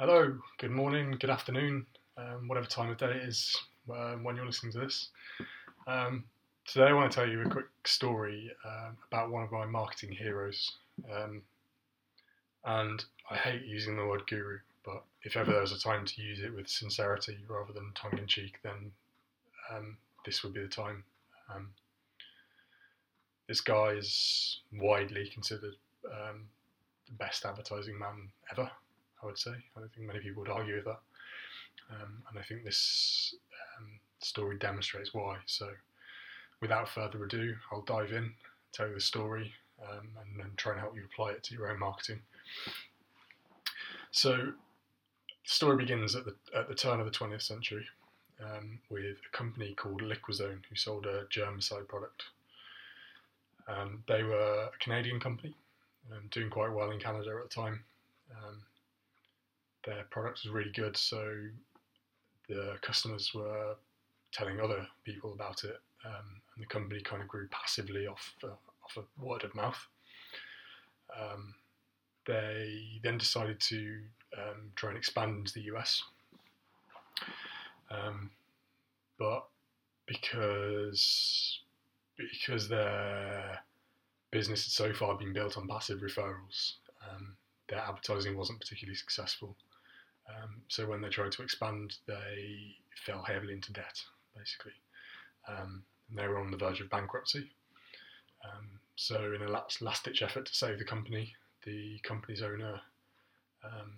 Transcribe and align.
Hello, 0.00 0.36
good 0.58 0.72
morning, 0.72 1.12
good 1.20 1.30
afternoon, 1.30 1.86
um, 2.16 2.48
whatever 2.48 2.66
time 2.66 2.90
of 2.90 2.96
day 2.96 3.12
it 3.12 3.28
is 3.28 3.56
um, 3.88 4.24
when 4.24 4.34
you're 4.34 4.44
listening 4.44 4.72
to 4.72 4.80
this. 4.80 5.10
Um, 5.86 6.24
today, 6.66 6.86
I 6.86 6.92
want 6.92 7.12
to 7.12 7.14
tell 7.14 7.28
you 7.28 7.42
a 7.42 7.48
quick 7.48 7.68
story 7.84 8.50
um, 8.66 8.96
about 9.06 9.30
one 9.30 9.44
of 9.44 9.52
my 9.52 9.66
marketing 9.66 10.10
heroes. 10.10 10.72
Um, 11.16 11.42
and 12.64 13.04
I 13.30 13.36
hate 13.36 13.66
using 13.66 13.96
the 13.96 14.04
word 14.04 14.26
guru, 14.26 14.58
but 14.84 15.04
if 15.22 15.36
ever 15.36 15.52
there 15.52 15.60
was 15.60 15.70
a 15.70 15.78
time 15.78 16.04
to 16.04 16.22
use 16.22 16.40
it 16.40 16.52
with 16.52 16.68
sincerity 16.68 17.38
rather 17.46 17.72
than 17.72 17.92
tongue 17.94 18.18
in 18.18 18.26
cheek, 18.26 18.58
then 18.64 18.90
um, 19.72 19.96
this 20.26 20.42
would 20.42 20.54
be 20.54 20.62
the 20.62 20.66
time. 20.66 21.04
this 23.46 23.60
guy 23.60 23.90
is 23.90 24.58
widely 24.72 25.28
considered 25.32 25.76
the 26.02 27.12
best 27.16 27.44
advertising 27.44 27.96
man 27.96 28.30
ever. 28.50 28.68
I 29.24 29.26
would 29.26 29.38
say. 29.38 29.52
I 29.76 29.80
don't 29.80 29.92
think 29.92 30.06
many 30.06 30.20
people 30.20 30.42
would 30.42 30.52
argue 30.52 30.76
with 30.76 30.84
that. 30.84 31.00
Um, 31.90 32.22
and 32.28 32.38
I 32.38 32.42
think 32.42 32.64
this 32.64 33.34
um, 33.78 33.88
story 34.20 34.58
demonstrates 34.58 35.14
why. 35.14 35.38
So, 35.46 35.70
without 36.60 36.88
further 36.88 37.24
ado, 37.24 37.56
I'll 37.72 37.82
dive 37.82 38.12
in, 38.12 38.32
tell 38.72 38.88
you 38.88 38.94
the 38.94 39.00
story, 39.00 39.52
um, 39.82 40.08
and 40.20 40.38
then 40.38 40.50
try 40.56 40.72
and 40.72 40.80
help 40.80 40.94
you 40.94 41.04
apply 41.04 41.32
it 41.32 41.42
to 41.44 41.54
your 41.54 41.70
own 41.70 41.78
marketing. 41.78 42.20
So, 44.10 44.36
the 44.36 45.50
story 45.50 45.76
begins 45.76 46.14
at 46.14 46.24
the, 46.24 46.34
at 46.54 46.68
the 46.68 46.74
turn 46.74 47.00
of 47.00 47.06
the 47.06 47.12
20th 47.12 47.42
century 47.42 47.86
um, 48.42 48.78
with 48.90 49.04
a 49.04 49.36
company 49.36 49.74
called 49.74 50.02
Liquozone 50.02 50.60
who 50.68 50.76
sold 50.76 51.06
a 51.06 51.24
germicide 51.26 51.88
product. 51.88 52.24
Um, 53.66 54.02
they 54.06 54.22
were 54.22 54.68
a 54.74 54.78
Canadian 54.78 55.20
company, 55.20 55.54
um, 56.12 56.28
doing 56.30 56.50
quite 56.50 56.72
well 56.72 56.90
in 56.90 57.00
Canada 57.00 57.30
at 57.42 57.48
the 57.48 57.54
time. 57.54 57.84
Um, 58.30 58.62
their 59.84 60.04
product 60.10 60.40
was 60.44 60.52
really 60.52 60.72
good, 60.72 60.96
so 60.96 61.22
the 62.48 62.76
customers 62.82 63.32
were 63.34 63.76
telling 64.32 64.60
other 64.60 64.86
people 65.04 65.32
about 65.32 65.64
it, 65.64 65.76
um, 66.04 66.40
and 66.54 66.62
the 66.62 66.68
company 66.68 67.00
kind 67.00 67.22
of 67.22 67.28
grew 67.28 67.48
passively 67.48 68.06
off 68.06 68.34
uh, 68.42 68.48
off 68.48 68.96
of 68.96 69.04
word 69.18 69.44
of 69.44 69.54
mouth. 69.54 69.78
Um, 71.18 71.54
they 72.26 73.00
then 73.02 73.18
decided 73.18 73.60
to 73.60 73.98
um, 74.36 74.70
try 74.74 74.90
and 74.90 74.98
expand 74.98 75.38
into 75.38 75.52
the 75.54 75.74
US, 75.74 76.02
um, 77.90 78.30
but 79.18 79.46
because 80.06 81.60
because 82.16 82.68
their 82.68 83.58
business 84.30 84.64
had 84.64 84.72
so 84.72 84.92
far 84.92 85.16
been 85.16 85.32
built 85.32 85.56
on 85.56 85.68
passive 85.68 86.00
referrals, 86.00 86.74
um, 87.08 87.36
their 87.68 87.78
advertising 87.78 88.36
wasn't 88.36 88.60
particularly 88.60 88.96
successful. 88.96 89.56
Um, 90.28 90.62
so 90.68 90.86
when 90.86 91.00
they 91.00 91.08
tried 91.08 91.32
to 91.32 91.42
expand, 91.42 91.96
they 92.06 92.76
fell 93.04 93.22
heavily 93.22 93.52
into 93.52 93.72
debt, 93.72 94.00
basically. 94.36 94.72
Um, 95.48 95.82
they 96.14 96.26
were 96.26 96.38
on 96.38 96.50
the 96.50 96.56
verge 96.56 96.80
of 96.80 96.90
bankruptcy. 96.90 97.50
Um, 98.44 98.68
so 98.96 99.34
in 99.34 99.42
a 99.42 99.50
last, 99.50 99.82
last-ditch 99.82 100.22
effort 100.22 100.46
to 100.46 100.54
save 100.54 100.78
the 100.78 100.84
company, 100.84 101.34
the 101.64 101.98
company's 102.02 102.42
owner 102.42 102.80
um, 103.64 103.92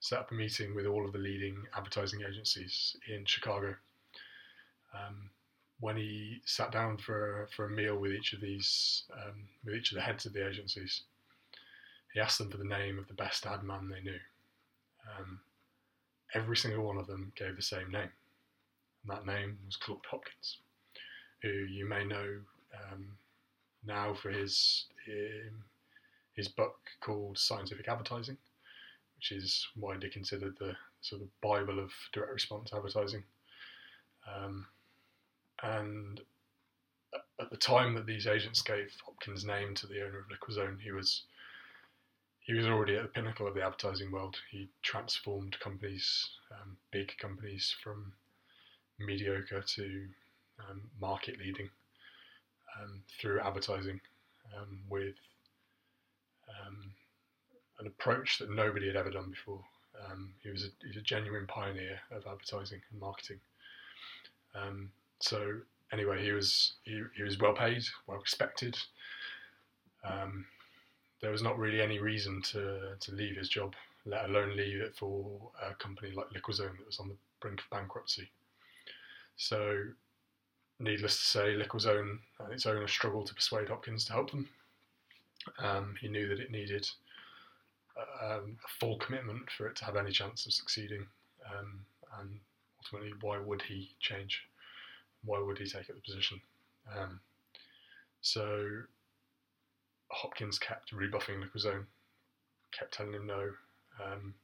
set 0.00 0.18
up 0.20 0.30
a 0.30 0.34
meeting 0.34 0.74
with 0.74 0.86
all 0.86 1.04
of 1.04 1.12
the 1.12 1.18
leading 1.18 1.56
advertising 1.76 2.20
agencies 2.26 2.96
in 3.08 3.24
Chicago. 3.24 3.74
Um, 4.94 5.30
when 5.80 5.96
he 5.96 6.40
sat 6.44 6.72
down 6.72 6.98
for 6.98 7.48
for 7.54 7.66
a 7.66 7.70
meal 7.70 7.96
with 7.96 8.12
each 8.12 8.32
of 8.32 8.40
these 8.40 9.04
um, 9.12 9.44
with 9.64 9.74
each 9.74 9.92
of 9.92 9.96
the 9.96 10.02
heads 10.02 10.26
of 10.26 10.32
the 10.32 10.46
agencies, 10.46 11.02
he 12.12 12.20
asked 12.20 12.38
them 12.38 12.50
for 12.50 12.56
the 12.56 12.64
name 12.64 12.98
of 12.98 13.06
the 13.06 13.14
best 13.14 13.46
ad 13.46 13.62
man 13.62 13.88
they 13.88 14.00
knew. 14.00 14.18
Um, 15.18 15.40
every 16.34 16.56
single 16.56 16.84
one 16.84 16.98
of 16.98 17.06
them 17.06 17.32
gave 17.36 17.56
the 17.56 17.62
same 17.62 17.90
name. 17.90 18.10
And 19.02 19.10
that 19.10 19.26
name 19.26 19.58
was 19.64 19.76
Claude 19.76 20.04
Hopkins, 20.10 20.58
who 21.42 21.48
you 21.48 21.88
may 21.88 22.04
know 22.04 22.38
um, 22.92 23.06
now 23.86 24.14
for 24.14 24.30
his 24.30 24.86
um, 25.08 25.64
his 26.34 26.48
book 26.48 26.76
called 27.00 27.38
Scientific 27.38 27.88
Advertising, 27.88 28.36
which 29.16 29.32
is 29.32 29.66
widely 29.76 30.08
considered 30.08 30.54
the 30.58 30.74
sort 31.00 31.22
of 31.22 31.40
Bible 31.40 31.78
of 31.78 31.90
direct 32.12 32.32
response 32.32 32.70
advertising. 32.72 33.24
Um, 34.32 34.66
and 35.62 36.20
at 37.40 37.50
the 37.50 37.56
time 37.56 37.94
that 37.94 38.06
these 38.06 38.26
agents 38.26 38.62
gave 38.62 38.92
Hopkins' 39.04 39.44
name 39.44 39.74
to 39.76 39.86
the 39.86 40.04
owner 40.04 40.18
of 40.18 40.26
Liquozone, 40.28 40.80
he 40.80 40.92
was 40.92 41.22
he 42.48 42.54
was 42.54 42.66
already 42.66 42.96
at 42.96 43.02
the 43.02 43.08
pinnacle 43.08 43.46
of 43.46 43.54
the 43.54 43.62
advertising 43.62 44.10
world. 44.10 44.34
He 44.50 44.70
transformed 44.80 45.60
companies, 45.60 46.30
um, 46.50 46.78
big 46.90 47.12
companies, 47.18 47.76
from 47.84 48.14
mediocre 48.98 49.60
to 49.60 50.06
um, 50.58 50.80
market 50.98 51.38
leading 51.38 51.68
um, 52.80 53.02
through 53.20 53.40
advertising 53.40 54.00
um, 54.56 54.80
with 54.88 55.14
um, 56.48 56.90
an 57.80 57.86
approach 57.86 58.38
that 58.38 58.50
nobody 58.50 58.86
had 58.86 58.96
ever 58.96 59.10
done 59.10 59.28
before. 59.28 59.60
Um, 60.10 60.32
he 60.42 60.48
was 60.48 60.64
a, 60.64 60.98
a 60.98 61.02
genuine 61.02 61.46
pioneer 61.46 62.00
of 62.10 62.26
advertising 62.26 62.80
and 62.90 62.98
marketing. 62.98 63.40
so 65.20 65.52
anyway, 65.92 66.24
he 66.24 66.32
was 66.32 66.76
he, 66.84 67.02
he 67.14 67.22
was 67.22 67.38
well 67.38 67.52
paid, 67.52 67.82
well 68.06 68.18
respected. 68.18 68.74
Um, 70.02 70.46
there 71.20 71.30
was 71.30 71.42
not 71.42 71.58
really 71.58 71.80
any 71.80 71.98
reason 71.98 72.42
to, 72.42 72.94
to 73.00 73.12
leave 73.12 73.36
his 73.36 73.48
job, 73.48 73.74
let 74.06 74.26
alone 74.26 74.56
leave 74.56 74.80
it 74.80 74.94
for 74.96 75.50
a 75.62 75.74
company 75.74 76.12
like 76.12 76.28
Liquozone 76.30 76.78
that 76.78 76.86
was 76.86 77.00
on 77.00 77.08
the 77.08 77.16
brink 77.40 77.60
of 77.60 77.70
bankruptcy. 77.70 78.30
So, 79.36 79.84
needless 80.78 81.16
to 81.16 81.24
say, 81.24 81.54
Liquozone 81.56 82.18
and 82.40 82.52
its 82.52 82.66
owner 82.66 82.88
struggled 82.88 83.26
to 83.26 83.34
persuade 83.34 83.68
Hopkins 83.68 84.04
to 84.06 84.12
help 84.12 84.30
them. 84.30 84.48
Um, 85.58 85.94
he 86.00 86.08
knew 86.08 86.28
that 86.28 86.40
it 86.40 86.50
needed 86.50 86.88
um, 88.22 88.58
a 88.64 88.68
full 88.80 88.98
commitment 88.98 89.50
for 89.50 89.66
it 89.66 89.76
to 89.76 89.84
have 89.84 89.96
any 89.96 90.10
chance 90.10 90.46
of 90.46 90.52
succeeding. 90.52 91.06
Um, 91.46 91.80
and 92.20 92.38
ultimately, 92.78 93.12
why 93.20 93.38
would 93.38 93.62
he 93.62 93.90
change? 94.00 94.42
Why 95.24 95.40
would 95.40 95.58
he 95.58 95.66
take 95.66 95.90
up 95.90 95.96
the 95.96 96.02
position? 96.02 96.40
Um, 96.96 97.20
so 98.20 98.82
Hopkins 100.10 100.58
kept 100.58 100.92
rebuffing 100.92 101.40
Liquozone, 101.40 101.84
kept 102.72 102.94
telling 102.94 103.12
him 103.12 103.26
no, 103.26 103.50
um, 104.04 104.34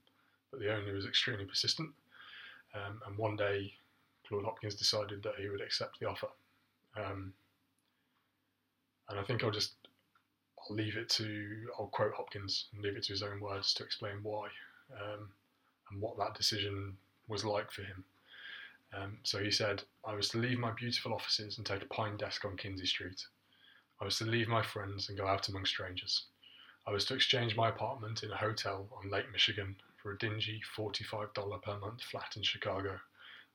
but 0.50 0.60
the 0.60 0.72
owner 0.74 0.92
was 0.92 1.06
extremely 1.06 1.44
persistent. 1.44 1.90
Um, 2.74 3.00
and 3.06 3.16
one 3.16 3.36
day, 3.36 3.72
Claude 4.26 4.44
Hopkins 4.44 4.74
decided 4.74 5.22
that 5.22 5.36
he 5.38 5.48
would 5.48 5.60
accept 5.60 6.00
the 6.00 6.08
offer. 6.08 6.28
Um, 6.96 7.32
and 9.08 9.18
I 9.18 9.22
think 9.22 9.44
I'll 9.44 9.50
just 9.50 9.74
I'll 10.58 10.76
leave 10.76 10.96
it 10.96 11.08
to 11.10 11.68
I'll 11.78 11.88
quote 11.88 12.14
Hopkins 12.14 12.66
and 12.72 12.82
leave 12.82 12.96
it 12.96 13.04
to 13.04 13.12
his 13.12 13.22
own 13.22 13.40
words 13.40 13.74
to 13.74 13.84
explain 13.84 14.22
why 14.22 14.48
um, 15.00 15.28
and 15.90 16.00
what 16.00 16.16
that 16.18 16.34
decision 16.34 16.96
was 17.28 17.44
like 17.44 17.70
for 17.70 17.82
him. 17.82 18.04
Um, 18.96 19.18
so 19.22 19.38
he 19.42 19.50
said, 19.50 19.82
I 20.04 20.14
was 20.14 20.28
to 20.30 20.38
leave 20.38 20.58
my 20.58 20.70
beautiful 20.70 21.14
offices 21.14 21.58
and 21.58 21.66
take 21.66 21.82
a 21.82 21.86
pine 21.86 22.16
desk 22.16 22.44
on 22.44 22.56
Kinzie 22.56 22.86
Street. 22.86 23.26
I 24.04 24.08
was 24.08 24.18
to 24.18 24.26
leave 24.26 24.48
my 24.48 24.60
friends 24.60 25.08
and 25.08 25.16
go 25.16 25.26
out 25.26 25.48
among 25.48 25.64
strangers. 25.64 26.24
I 26.86 26.90
was 26.90 27.06
to 27.06 27.14
exchange 27.14 27.56
my 27.56 27.70
apartment 27.70 28.22
in 28.22 28.30
a 28.30 28.36
hotel 28.36 28.86
on 29.02 29.10
Lake 29.10 29.32
Michigan 29.32 29.76
for 29.96 30.12
a 30.12 30.18
dingy 30.18 30.60
$45 30.76 31.62
per 31.62 31.78
month 31.78 32.02
flat 32.02 32.36
in 32.36 32.42
Chicago, 32.42 33.00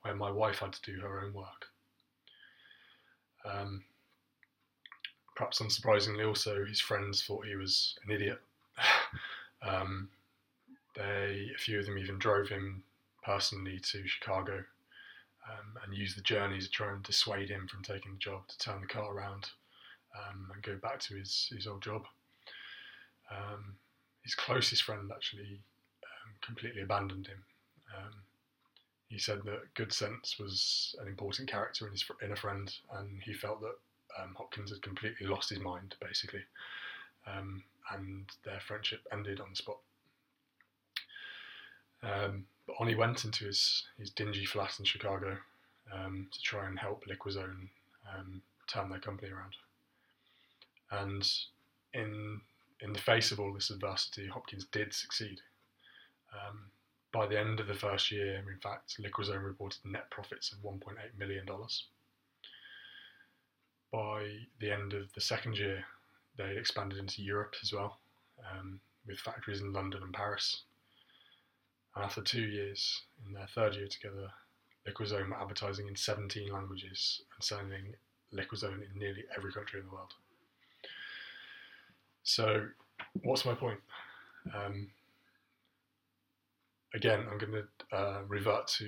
where 0.01 0.15
my 0.15 0.31
wife 0.31 0.57
had 0.57 0.73
to 0.73 0.91
do 0.91 0.99
her 1.01 1.21
own 1.23 1.33
work. 1.33 1.67
Um, 3.45 3.83
perhaps 5.35 5.61
unsurprisingly, 5.61 6.27
also, 6.27 6.65
his 6.65 6.79
friends 6.79 7.21
thought 7.21 7.45
he 7.45 7.55
was 7.55 7.95
an 8.03 8.11
idiot. 8.11 8.41
um, 9.61 10.09
they, 10.95 11.51
a 11.53 11.59
few 11.59 11.77
of 11.77 11.85
them 11.85 11.99
even 11.99 12.17
drove 12.17 12.49
him 12.49 12.81
personally 13.23 13.79
to 13.91 14.07
Chicago 14.07 14.63
um, 15.47 15.77
and 15.83 15.95
used 15.95 16.17
the 16.17 16.23
journey 16.23 16.59
to 16.59 16.69
try 16.71 16.91
and 16.91 17.03
dissuade 17.03 17.49
him 17.49 17.67
from 17.67 17.83
taking 17.83 18.13
the 18.13 18.17
job 18.17 18.47
to 18.47 18.57
turn 18.57 18.81
the 18.81 18.87
car 18.87 19.13
around 19.13 19.51
um, 20.15 20.49
and 20.53 20.63
go 20.63 20.75
back 20.77 20.99
to 20.99 21.15
his, 21.15 21.51
his 21.53 21.67
old 21.67 21.81
job. 21.81 22.05
Um, 23.31 23.75
his 24.23 24.35
closest 24.35 24.83
friend 24.83 25.11
actually 25.13 25.59
um, 26.03 26.33
completely 26.41 26.81
abandoned 26.81 27.27
him. 27.27 27.43
Um, 27.95 28.13
he 29.07 29.17
said 29.17 29.41
that 29.45 29.73
good 29.73 29.91
sense 29.91 30.37
was 30.39 30.95
an 31.01 31.07
important 31.07 31.49
character 31.49 31.85
in 31.85 31.91
his 31.91 32.05
in 32.21 32.31
a 32.31 32.35
friend, 32.35 32.71
and 32.93 33.21
he 33.23 33.33
felt 33.33 33.61
that 33.61 33.75
um, 34.21 34.35
Hopkins 34.35 34.71
had 34.71 34.81
completely 34.81 35.25
lost 35.25 35.49
his 35.49 35.59
mind, 35.59 35.95
basically, 35.99 36.43
um, 37.25 37.63
and 37.91 38.25
their 38.45 38.59
friendship 38.59 39.01
ended 39.11 39.39
on 39.39 39.49
the 39.49 39.55
spot. 39.55 39.77
but 42.01 42.75
on 42.79 42.87
he 42.87 42.95
went 42.95 43.25
into 43.25 43.45
his, 43.45 43.87
his 43.97 44.11
dingy 44.11 44.45
flat 44.45 44.77
in 44.79 44.85
Chicago 44.85 45.37
to 45.91 46.41
try 46.43 46.67
and 46.67 46.77
help 46.77 47.03
Liquozone 47.05 47.69
turn 48.67 48.89
their 48.89 48.99
company 48.99 49.31
around. 49.31 49.55
And 50.91 51.29
in 51.93 52.41
in 52.81 52.93
the 52.93 52.99
face 52.99 53.31
of 53.31 53.39
all 53.39 53.53
this 53.53 53.69
adversity, 53.69 54.27
Hopkins 54.27 54.65
did 54.71 54.93
succeed. 54.93 55.41
Um, 56.33 56.71
by 57.11 57.27
the 57.27 57.39
end 57.39 57.59
of 57.59 57.67
the 57.67 57.73
first 57.73 58.11
year, 58.11 58.37
in 58.37 58.59
fact, 58.59 59.01
Liquozone 59.01 59.43
reported 59.43 59.79
net 59.83 60.09
profits 60.11 60.51
of 60.51 60.59
$1.8 60.59 60.95
million. 61.17 61.45
By 63.91 64.45
the 64.59 64.71
end 64.71 64.93
of 64.93 65.11
the 65.13 65.21
second 65.21 65.57
year, 65.57 65.83
they 66.37 66.55
expanded 66.55 66.99
into 66.99 67.23
Europe 67.23 67.55
as 67.61 67.73
well, 67.73 67.97
um, 68.49 68.79
with 69.05 69.19
factories 69.19 69.61
in 69.61 69.73
London 69.73 70.03
and 70.03 70.13
Paris. 70.13 70.61
And 71.95 72.05
after 72.05 72.21
two 72.21 72.43
years, 72.43 73.01
in 73.25 73.33
their 73.33 73.47
third 73.47 73.75
year 73.75 73.87
together, 73.87 74.31
Liquozone 74.87 75.29
were 75.29 75.41
advertising 75.41 75.87
in 75.87 75.95
17 75.95 76.51
languages 76.51 77.21
and 77.35 77.43
selling 77.43 77.95
Liquozone 78.33 78.83
in 78.89 78.97
nearly 78.97 79.25
every 79.35 79.51
country 79.51 79.79
in 79.79 79.87
the 79.87 79.91
world. 79.91 80.13
So, 82.29 82.67
what's 83.23 83.43
my 83.43 83.55
point? 83.55 83.79
Um, 84.53 84.91
again, 86.93 87.21
I'm 87.21 87.39
going 87.39 87.53
to 87.53 87.97
uh, 87.97 88.19
revert 88.27 88.67
to 88.67 88.85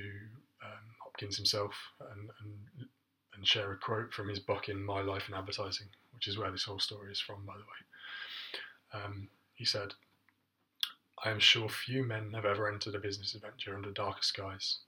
um, 0.64 0.84
Hopkins 1.04 1.38
himself 1.38 1.74
and, 2.12 2.30
and, 2.40 2.88
and 3.34 3.48
share 3.48 3.72
a 3.72 3.78
quote 3.78 4.14
from 4.14 4.30
his 4.30 4.38
book 4.38 4.70
in 4.70 4.86
My 4.86 5.02
Life 5.02 5.24
in 5.28 5.34
Advertising, 5.34 5.88
which 6.14 6.28
is 6.28 6.38
where 6.38 6.52
this 6.52 6.66
whole 6.66 6.78
story 6.78 7.12
is 7.12 7.20
from, 7.20 7.44
by 7.44 7.56
the 7.56 7.64
way. 7.64 9.04
Um, 9.04 9.28
he 9.56 9.66
said, 9.66 9.96
I 11.26 11.32
am 11.32 11.40
sure 11.40 11.68
few 11.68 12.04
men 12.04 12.34
have 12.36 12.46
ever 12.46 12.72
entered 12.72 12.94
a 12.94 13.00
business 13.00 13.34
adventure 13.34 13.76
under 13.76 13.90
darker 13.90 14.22
skies. 14.22 14.82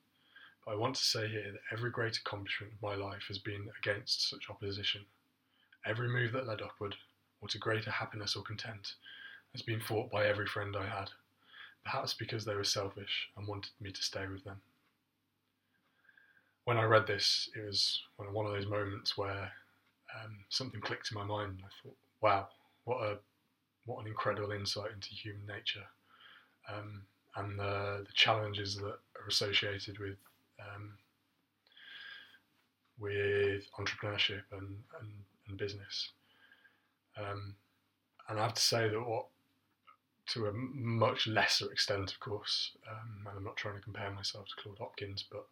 But 0.63 0.73
I 0.73 0.77
want 0.77 0.93
to 0.97 1.03
say 1.03 1.27
here 1.27 1.53
that 1.53 1.75
every 1.75 1.89
great 1.89 2.17
accomplishment 2.17 2.73
of 2.73 2.87
my 2.87 2.93
life 2.93 3.23
has 3.29 3.39
been 3.39 3.67
against 3.81 4.29
such 4.29 4.47
opposition. 4.47 5.01
Every 5.87 6.07
move 6.07 6.33
that 6.33 6.45
led 6.45 6.61
upward, 6.61 6.95
or 7.43 7.47
to 7.49 7.57
greater 7.57 7.91
happiness 7.91 8.35
or 8.35 8.43
content, 8.43 8.93
has 9.51 9.61
been 9.61 9.81
fought 9.81 10.09
by 10.09 10.25
every 10.25 10.47
friend 10.47 10.75
I 10.75 10.87
had 10.87 11.09
perhaps 11.83 12.13
because 12.13 12.45
they 12.45 12.55
were 12.55 12.63
selfish 12.63 13.29
and 13.37 13.47
wanted 13.47 13.71
me 13.79 13.91
to 13.91 14.01
stay 14.01 14.25
with 14.27 14.43
them. 14.43 14.61
When 16.65 16.77
I 16.77 16.83
read 16.83 17.07
this, 17.07 17.49
it 17.55 17.65
was 17.65 18.01
one 18.15 18.45
of 18.45 18.53
those 18.53 18.67
moments 18.67 19.17
where 19.17 19.51
um, 20.15 20.37
something 20.49 20.79
clicked 20.79 21.11
in 21.11 21.17
my 21.17 21.25
mind, 21.25 21.61
I 21.61 21.69
thought, 21.83 21.97
"Wow, 22.21 22.47
what 22.85 23.03
a 23.03 23.17
what 23.85 23.99
an 24.01 24.07
incredible 24.07 24.51
insight 24.51 24.91
into 24.93 25.09
human 25.09 25.45
nature 25.45 25.83
um, 26.69 27.03
and 27.35 27.59
the, 27.59 28.05
the, 28.07 28.13
challenges 28.13 28.77
that 28.77 28.85
are 28.85 29.27
associated 29.27 29.99
with 29.99 30.15
um, 30.61 30.93
with 32.97 33.65
entrepreneurship 33.77 34.43
and 34.53 34.83
and, 35.01 35.11
and 35.49 35.57
business." 35.57 36.11
Um, 37.17 37.55
and 38.27 38.39
I 38.39 38.43
have 38.43 38.53
to 38.53 38.61
say 38.61 38.89
that 38.89 39.01
what 39.01 39.27
to 40.25 40.47
a 40.47 40.53
much 40.53 41.27
lesser 41.27 41.71
extent, 41.71 42.11
of 42.11 42.19
course. 42.19 42.71
Um, 42.89 43.27
and 43.27 43.37
I'm 43.37 43.43
not 43.43 43.57
trying 43.57 43.75
to 43.75 43.81
compare 43.81 44.09
myself 44.11 44.47
to 44.47 44.61
Claude 44.61 44.79
Hopkins, 44.79 45.25
but 45.29 45.45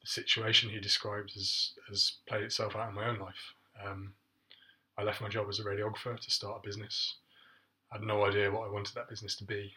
the 0.00 0.06
situation 0.06 0.70
he 0.70 0.80
described 0.80 1.32
has, 1.34 1.72
has 1.88 2.14
played 2.26 2.42
itself 2.42 2.74
out 2.74 2.88
in 2.88 2.94
my 2.94 3.06
own 3.06 3.18
life. 3.18 3.54
Um, 3.84 4.14
I 4.96 5.02
left 5.02 5.20
my 5.20 5.28
job 5.28 5.46
as 5.48 5.58
a 5.58 5.64
radiographer 5.64 6.18
to 6.18 6.30
start 6.30 6.60
a 6.62 6.66
business. 6.66 7.16
I 7.92 7.96
had 7.96 8.06
no 8.06 8.24
idea 8.24 8.50
what 8.50 8.66
I 8.66 8.70
wanted 8.70 8.94
that 8.94 9.10
business 9.10 9.36
to 9.36 9.44
be. 9.44 9.72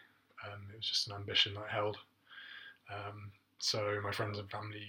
Um, 0.46 0.62
it 0.72 0.76
was 0.76 0.86
just 0.86 1.08
an 1.08 1.16
ambition 1.16 1.54
that 1.54 1.66
I 1.68 1.72
held. 1.72 1.98
Um, 2.92 3.32
so 3.58 4.00
my 4.02 4.12
friends 4.12 4.38
and 4.38 4.50
family 4.50 4.86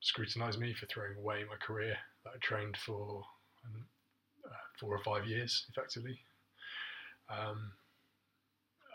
scrutinised 0.00 0.58
me 0.58 0.74
for 0.74 0.86
throwing 0.86 1.16
away 1.16 1.44
my 1.48 1.56
career 1.56 1.96
that 2.24 2.32
I 2.34 2.38
trained 2.40 2.76
for 2.76 3.24
four 4.78 4.94
or 4.94 5.02
five 5.02 5.26
years, 5.26 5.66
effectively. 5.70 6.18
Um, 7.30 7.72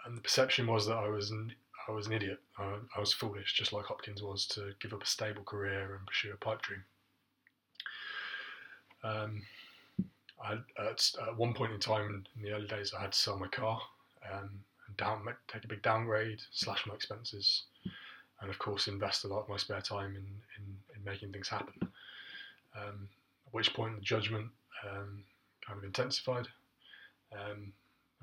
and 0.05 0.17
the 0.17 0.21
perception 0.21 0.67
was 0.67 0.87
that 0.87 0.97
I 0.97 1.07
was 1.07 1.31
an, 1.31 1.53
I 1.87 1.91
was 1.91 2.07
an 2.07 2.13
idiot. 2.13 2.39
I, 2.57 2.75
I, 2.95 2.99
was 2.99 3.13
foolish, 3.13 3.53
just 3.53 3.73
like 3.73 3.85
Hopkins 3.85 4.21
was, 4.21 4.45
to 4.47 4.73
give 4.81 4.93
up 4.93 5.03
a 5.03 5.07
stable 5.07 5.43
career 5.43 5.95
and 5.95 6.05
pursue 6.07 6.33
a 6.33 6.37
pipe 6.37 6.61
dream. 6.61 6.83
Um, 9.03 9.41
I, 10.43 10.53
at, 10.81 11.11
at, 11.27 11.37
one 11.37 11.53
point 11.53 11.73
in 11.73 11.79
time 11.79 12.25
in 12.35 12.41
the 12.41 12.51
early 12.51 12.67
days, 12.67 12.93
I 12.97 13.01
had 13.01 13.11
to 13.11 13.17
sell 13.17 13.37
my 13.37 13.47
car 13.47 13.79
um, 14.31 14.49
and 14.87 14.97
down, 14.97 15.25
take 15.47 15.63
a 15.63 15.67
big 15.67 15.81
downgrade, 15.81 16.41
slash 16.51 16.85
my 16.87 16.95
expenses, 16.95 17.63
and 18.41 18.49
of 18.49 18.59
course 18.59 18.87
invest 18.87 19.23
a 19.23 19.27
lot 19.27 19.41
of 19.41 19.49
my 19.49 19.57
spare 19.57 19.81
time 19.81 20.11
in, 20.11 20.25
in, 20.57 20.77
in 20.95 21.03
making 21.05 21.31
things 21.31 21.47
happen. 21.47 21.73
Um, 22.75 23.07
at 23.47 23.53
which 23.53 23.73
point 23.73 23.95
the 23.95 24.01
judgment 24.01 24.47
um, 24.89 25.23
kind 25.65 25.77
of 25.77 25.83
intensified. 25.83 26.47
Um, 27.31 27.73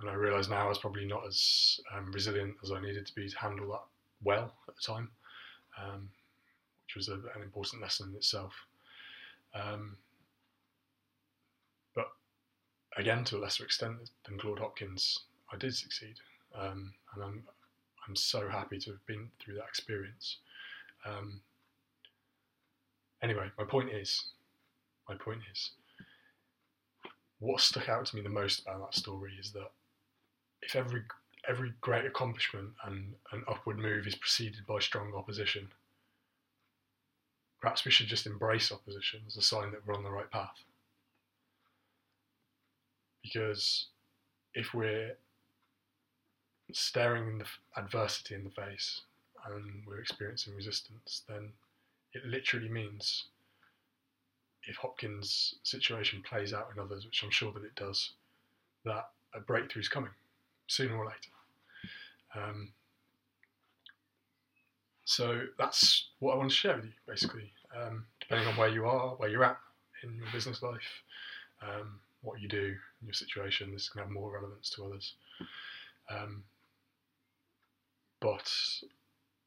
and 0.01 0.09
I 0.09 0.15
realise 0.15 0.49
now 0.49 0.65
I 0.65 0.69
was 0.69 0.79
probably 0.79 1.05
not 1.05 1.27
as 1.27 1.81
um, 1.95 2.11
resilient 2.13 2.55
as 2.63 2.73
I 2.73 2.81
needed 2.81 3.07
to 3.07 3.15
be 3.15 3.29
to 3.29 3.39
handle 3.39 3.69
that 3.71 3.85
well 4.23 4.55
at 4.69 4.75
the 4.75 4.83
time, 4.83 5.11
um, 5.79 6.09
which 6.87 6.97
was 6.97 7.09
a, 7.09 7.15
an 7.15 7.43
important 7.43 7.83
lesson 7.83 8.11
in 8.11 8.17
itself. 8.17 8.55
Um, 9.55 9.97
but 11.95 12.09
again, 12.97 13.25
to 13.25 13.37
a 13.37 13.41
lesser 13.41 13.65
extent 13.65 13.97
than 14.27 14.39
Claude 14.39 14.61
Hopkins, 14.61 15.21
I 15.53 15.57
did 15.57 15.75
succeed, 15.75 16.17
um, 16.55 16.95
and 17.15 17.25
I'm 17.25 17.43
I'm 18.09 18.17
so 18.17 18.49
happy 18.49 18.79
to 18.79 18.91
have 18.93 19.07
been 19.07 19.31
through 19.39 19.55
that 19.57 19.69
experience. 19.69 20.39
Um, 21.05 21.41
anyway, 23.23 23.51
my 23.59 23.65
point 23.65 23.91
is, 23.91 24.25
my 25.09 25.15
point 25.17 25.41
is, 25.53 25.73
what 27.41 27.61
stuck 27.61 27.89
out 27.89 28.07
to 28.07 28.17
me 28.17 28.23
the 28.23 28.29
most 28.29 28.61
about 28.63 28.81
that 28.81 28.99
story 28.99 29.33
is 29.41 29.53
that 29.53 29.71
if 30.63 30.77
every 30.77 31.03
every 31.49 31.73
great 31.81 32.05
accomplishment 32.05 32.69
and 32.85 33.15
an 33.33 33.43
upward 33.49 33.79
move 33.79 34.07
is 34.07 34.15
preceded 34.15 34.67
by 34.67 34.79
strong 34.79 35.13
opposition, 35.17 35.69
perhaps 37.61 37.85
we 37.85 37.91
should 37.91 38.07
just 38.07 38.27
embrace 38.27 38.71
opposition 38.71 39.21
as 39.27 39.39
a 39.39 39.43
sign 39.43 39.71
that 39.71 39.87
we're 39.87 39.95
on 39.95 40.05
the 40.05 40.11
right 40.11 40.31
path. 40.31 40.63
Because 43.23 43.87
if 44.55 44.75
we're 44.75 45.17
staring 46.73 47.39
the 47.39 47.47
adversity 47.77 48.35
in 48.35 48.45
the 48.45 48.51
face 48.51 49.01
and 49.47 49.83
we're 49.87 50.01
experiencing 50.01 50.55
resistance, 50.55 51.23
then 51.27 51.49
it 52.13 52.25
literally 52.27 52.69
means 52.69 53.25
if 54.71 54.77
Hopkins' 54.77 55.57
situation 55.65 56.23
plays 56.23 56.55
out 56.55 56.69
in 56.75 56.81
others, 56.81 57.05
which 57.05 57.23
I'm 57.25 57.31
sure 57.31 57.53
that 57.53 57.65
it 57.65 57.75
does, 57.75 58.13
that 58.85 59.11
a 59.35 59.41
breakthrough 59.41 59.83
is 59.83 59.89
coming 59.89 60.13
sooner 60.69 60.97
or 60.97 61.07
later. 61.07 61.31
Um, 62.37 62.73
so 65.05 65.43
that's 65.59 66.11
what 66.21 66.35
I 66.35 66.37
want 66.37 66.51
to 66.51 66.57
share 66.57 66.77
with 66.77 66.85
you, 66.85 66.93
basically. 67.07 67.53
Um, 67.77 68.07
depending 68.21 68.47
on 68.47 68.57
where 68.57 68.69
you 68.69 68.87
are, 68.87 69.17
where 69.17 69.29
you're 69.29 69.45
at 69.45 69.59
in 70.05 70.17
your 70.17 70.29
business 70.33 70.63
life, 70.63 71.03
um, 71.63 71.99
what 72.23 72.41
you 72.41 72.49
do 72.49 72.75
your 73.05 73.13
situation, 73.13 73.73
this 73.73 73.89
can 73.89 74.03
have 74.03 74.11
more 74.11 74.31
relevance 74.31 74.71
to 74.71 74.85
others. 74.85 75.15
Um, 76.09 76.45
but 78.21 78.53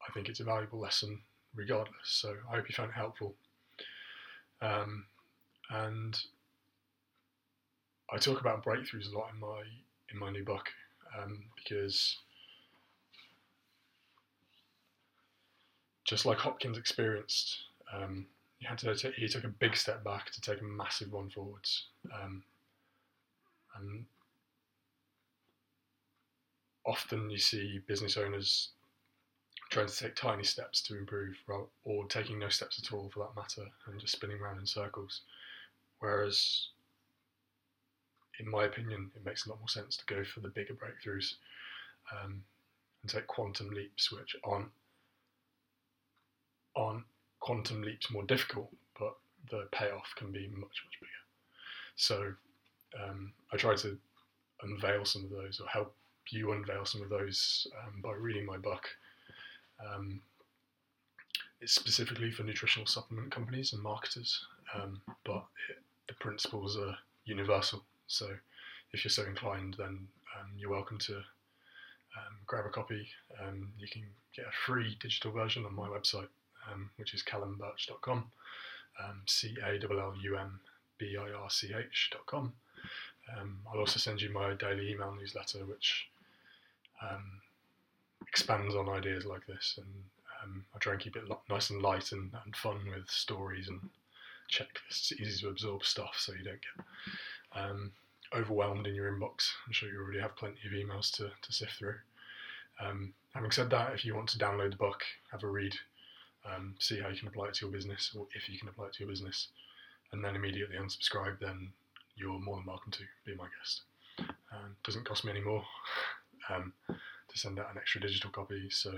I 0.06 0.12
think 0.12 0.28
it's 0.28 0.40
a 0.40 0.44
valuable 0.44 0.80
lesson 0.80 1.20
regardless. 1.54 1.94
So 2.04 2.34
I 2.50 2.56
hope 2.56 2.68
you 2.68 2.74
found 2.74 2.90
it 2.90 2.96
helpful. 2.96 3.34
Um, 4.60 5.06
and 5.82 6.18
I 8.12 8.18
talk 8.18 8.40
about 8.40 8.64
breakthroughs 8.64 9.12
a 9.12 9.18
lot 9.18 9.30
in 9.32 9.40
my 9.40 9.62
in 10.12 10.18
my 10.18 10.30
new 10.30 10.44
book 10.44 10.68
um, 11.18 11.44
because 11.56 12.18
just 16.04 16.26
like 16.26 16.38
Hopkins 16.38 16.76
experienced, 16.78 17.56
um, 17.92 18.26
he 18.58 18.66
had 18.66 18.78
to 18.78 19.12
he 19.16 19.28
took 19.28 19.44
a 19.44 19.48
big 19.48 19.76
step 19.76 20.04
back 20.04 20.30
to 20.32 20.40
take 20.40 20.60
a 20.60 20.64
massive 20.64 21.12
one 21.12 21.30
forwards, 21.30 21.86
um, 22.22 22.42
and 23.76 24.04
often 26.86 27.30
you 27.30 27.38
see 27.38 27.80
business 27.86 28.16
owners 28.16 28.70
trying 29.70 29.86
to 29.86 29.96
take 29.96 30.14
tiny 30.14 30.44
steps 30.44 30.82
to 30.82 30.96
improve, 30.96 31.36
or 31.84 32.06
taking 32.06 32.38
no 32.38 32.48
steps 32.48 32.80
at 32.82 32.92
all 32.92 33.10
for 33.12 33.20
that 33.20 33.34
matter, 33.34 33.68
and 33.86 34.00
just 34.00 34.12
spinning 34.12 34.38
around 34.38 34.58
in 34.58 34.66
circles. 34.66 35.22
Whereas 36.04 36.68
in 38.38 38.50
my 38.50 38.64
opinion, 38.64 39.10
it 39.16 39.24
makes 39.24 39.46
a 39.46 39.48
lot 39.48 39.58
more 39.58 39.68
sense 39.68 39.96
to 39.96 40.14
go 40.14 40.22
for 40.22 40.40
the 40.40 40.48
bigger 40.48 40.74
breakthroughs 40.74 41.34
um, 42.12 42.42
and 43.02 43.10
take 43.10 43.26
quantum 43.26 43.70
leaps, 43.70 44.12
which 44.12 44.36
aren't 44.44 44.68
aren't 46.76 47.04
quantum 47.40 47.82
leaps 47.82 48.10
more 48.10 48.24
difficult, 48.24 48.68
but 48.98 49.14
the 49.50 49.66
payoff 49.72 50.12
can 50.16 50.30
be 50.30 50.46
much 50.48 50.76
much 50.84 50.98
bigger. 51.00 51.22
So 51.96 52.32
um, 53.02 53.32
I 53.52 53.56
try 53.56 53.74
to 53.76 53.96
unveil 54.62 55.04
some 55.04 55.24
of 55.24 55.30
those, 55.30 55.60
or 55.60 55.68
help 55.68 55.94
you 56.30 56.52
unveil 56.52 56.84
some 56.84 57.02
of 57.02 57.08
those 57.08 57.66
um, 57.82 58.00
by 58.02 58.12
reading 58.12 58.44
my 58.44 58.58
book. 58.58 58.88
Um, 59.80 60.20
it's 61.60 61.74
specifically 61.74 62.30
for 62.30 62.42
nutritional 62.42 62.86
supplement 62.86 63.30
companies 63.30 63.72
and 63.72 63.82
marketers, 63.82 64.44
um, 64.74 65.00
but 65.24 65.44
it, 65.70 65.78
the 66.08 66.14
principles 66.14 66.76
are 66.76 66.96
universal. 67.24 67.82
So 68.06 68.28
if 68.92 69.04
you're 69.04 69.10
so 69.10 69.24
inclined, 69.24 69.76
then 69.78 70.06
um, 70.38 70.50
you're 70.56 70.70
welcome 70.70 70.98
to 70.98 71.16
um, 71.16 72.34
grab 72.46 72.66
a 72.66 72.70
copy. 72.70 73.06
Um, 73.42 73.72
you 73.78 73.88
can 73.88 74.02
get 74.36 74.46
a 74.46 74.52
free 74.66 74.96
digital 75.00 75.32
version 75.32 75.64
on 75.64 75.74
my 75.74 75.88
website, 75.88 76.28
um, 76.70 76.90
which 76.96 77.14
is 77.14 77.22
callumbirch.com, 77.22 78.24
um, 79.02 79.22
C 79.26 79.56
A 79.64 79.78
L 79.90 80.00
L 80.00 80.14
U 80.22 80.36
M 80.36 80.60
B 80.98 81.16
I 81.20 81.32
R 81.32 81.50
C 81.50 81.72
H.com. 81.76 82.52
Um, 83.36 83.58
I'll 83.72 83.80
also 83.80 83.98
send 83.98 84.20
you 84.20 84.30
my 84.30 84.52
daily 84.54 84.90
email 84.90 85.14
newsletter, 85.18 85.64
which 85.64 86.08
um, 87.02 87.40
expands 88.28 88.74
on 88.74 88.88
ideas 88.88 89.24
like 89.24 89.46
this. 89.46 89.78
And 89.78 89.86
I 90.74 90.78
try 90.78 90.92
and 90.92 91.02
keep 91.02 91.16
it 91.16 91.28
lo- 91.28 91.40
nice 91.48 91.70
and 91.70 91.82
light 91.82 92.12
and, 92.12 92.30
and 92.44 92.54
fun 92.56 92.80
with 92.94 93.10
stories 93.10 93.68
and 93.68 93.80
checklists, 94.50 95.12
easy 95.12 95.42
to 95.42 95.48
absorb 95.48 95.84
stuff 95.84 96.14
so 96.18 96.32
you 96.32 96.44
don't 96.44 96.60
get 96.60 96.84
um, 97.60 97.92
overwhelmed 98.34 98.86
in 98.86 98.94
your 98.94 99.10
inbox. 99.12 99.50
I'm 99.66 99.72
sure 99.72 99.88
you 99.88 100.00
already 100.00 100.20
have 100.20 100.36
plenty 100.36 100.58
of 100.66 100.72
emails 100.72 101.10
to, 101.16 101.30
to 101.40 101.52
sift 101.52 101.72
through. 101.78 101.96
Um, 102.80 103.14
having 103.34 103.50
said 103.50 103.70
that, 103.70 103.94
if 103.94 104.04
you 104.04 104.14
want 104.14 104.28
to 104.30 104.38
download 104.38 104.70
the 104.70 104.76
book, 104.76 105.02
have 105.30 105.42
a 105.42 105.48
read, 105.48 105.74
um, 106.44 106.74
see 106.78 107.00
how 107.00 107.08
you 107.08 107.18
can 107.18 107.28
apply 107.28 107.48
it 107.48 107.54
to 107.54 107.66
your 107.66 107.72
business, 107.72 108.12
or 108.16 108.26
if 108.34 108.48
you 108.48 108.58
can 108.58 108.68
apply 108.68 108.86
it 108.86 108.94
to 108.94 109.04
your 109.04 109.10
business, 109.10 109.48
and 110.12 110.24
then 110.24 110.36
immediately 110.36 110.76
unsubscribe, 110.76 111.38
then 111.40 111.72
you're 112.16 112.38
more 112.38 112.56
than 112.56 112.66
welcome 112.66 112.92
to 112.92 113.02
be 113.24 113.34
my 113.34 113.46
guest. 113.58 113.82
Um, 114.18 114.76
doesn't 114.84 115.04
cost 115.04 115.24
me 115.24 115.32
any 115.32 115.40
more 115.40 115.64
um, 116.50 116.72
to 116.88 117.38
send 117.38 117.58
out 117.58 117.70
an 117.70 117.78
extra 117.78 118.00
digital 118.00 118.30
copy, 118.30 118.68
so 118.70 118.92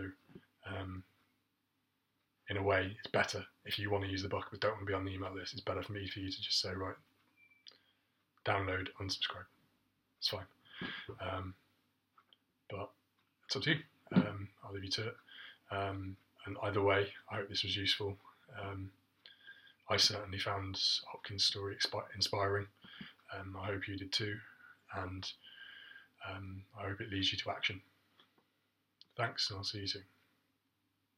um, 0.67 1.03
in 2.49 2.57
a 2.57 2.63
way, 2.63 2.97
it's 2.99 3.11
better 3.11 3.45
if 3.65 3.79
you 3.79 3.91
want 3.91 4.05
to 4.05 4.11
use 4.11 4.23
the 4.23 4.29
book 4.29 4.47
but 4.51 4.61
don't 4.61 4.73
want 4.73 4.83
to 4.83 4.87
be 4.87 4.95
on 4.95 5.05
the 5.05 5.13
email 5.13 5.35
list. 5.35 5.53
It's 5.53 5.63
better 5.63 5.83
for 5.83 5.93
me 5.93 6.07
for 6.07 6.21
you 6.21 6.31
to 6.31 6.41
just 6.41 6.61
say, 6.61 6.71
right, 6.73 6.95
download, 8.45 8.89
unsubscribe. 9.01 9.47
It's 10.19 10.29
fine. 10.29 10.47
Um, 11.21 11.55
but 12.71 12.91
it's 13.47 13.57
up 13.57 13.63
to 13.63 13.71
you. 13.71 13.77
Um, 14.15 14.49
I'll 14.65 14.73
leave 14.73 14.85
you 14.85 14.91
to 14.91 15.09
it. 15.09 15.17
Um, 15.71 16.17
and 16.47 16.57
either 16.63 16.83
way, 16.83 17.09
I 17.31 17.37
hope 17.37 17.49
this 17.49 17.65
was 17.65 17.77
useful. 17.77 18.17
Um, 18.61 18.91
I 19.89 19.97
certainly 19.97 20.39
found 20.39 20.81
Hopkins' 21.11 21.45
story 21.45 21.77
inspiring. 22.15 22.67
Um, 23.37 23.57
I 23.61 23.67
hope 23.67 23.89
you 23.89 23.97
did 23.97 24.13
too. 24.13 24.37
And 24.97 25.29
um, 26.31 26.63
I 26.79 26.89
hope 26.89 27.01
it 27.01 27.11
leads 27.11 27.33
you 27.33 27.39
to 27.39 27.51
action. 27.51 27.81
Thanks, 29.17 29.51
and 29.51 29.59
I'll 29.59 29.65
see 29.65 29.81
you 29.81 29.87
soon. 29.87 30.16